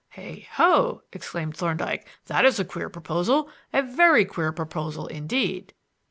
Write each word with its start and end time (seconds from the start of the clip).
"Hey, 0.09 0.47
ho!" 0.53 1.03
exclaimed 1.13 1.55
Thorndyke; 1.55 2.07
"that 2.25 2.43
is 2.43 2.59
a 2.59 2.65
queer 2.65 2.89
proposal; 2.89 3.51
a 3.71 3.83
very 3.83 4.25
queer 4.25 4.51
proposal 4.51 5.05
indeed." 5.05 5.75